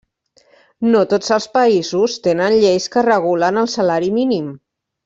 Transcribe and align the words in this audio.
No 0.95 1.01
tots 1.11 1.35
els 1.35 1.47
països 1.59 2.17
tenen 2.29 2.59
lleis 2.65 2.91
que 2.97 3.07
regulen 3.11 3.65
el 3.67 3.73
salari 3.79 4.15
mínim. 4.21 4.55